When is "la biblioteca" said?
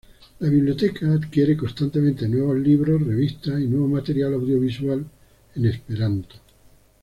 0.39-1.13